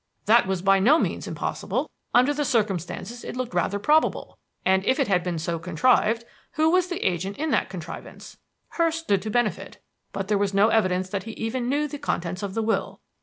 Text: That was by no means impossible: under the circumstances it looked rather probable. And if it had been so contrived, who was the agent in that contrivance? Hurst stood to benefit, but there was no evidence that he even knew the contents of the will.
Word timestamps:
That 0.25 0.47
was 0.47 0.63
by 0.63 0.79
no 0.79 0.97
means 0.97 1.27
impossible: 1.27 1.91
under 2.11 2.33
the 2.33 2.43
circumstances 2.43 3.23
it 3.23 3.35
looked 3.37 3.53
rather 3.53 3.77
probable. 3.77 4.39
And 4.65 4.83
if 4.83 4.99
it 4.99 5.07
had 5.07 5.23
been 5.23 5.37
so 5.37 5.59
contrived, 5.59 6.23
who 6.53 6.71
was 6.71 6.87
the 6.87 7.05
agent 7.07 7.37
in 7.37 7.51
that 7.51 7.69
contrivance? 7.69 8.37
Hurst 8.69 8.97
stood 9.01 9.21
to 9.21 9.29
benefit, 9.29 9.79
but 10.11 10.27
there 10.27 10.39
was 10.39 10.55
no 10.55 10.69
evidence 10.69 11.07
that 11.09 11.25
he 11.25 11.33
even 11.33 11.69
knew 11.69 11.87
the 11.87 11.99
contents 11.99 12.41
of 12.41 12.55
the 12.55 12.63
will. 12.63 12.99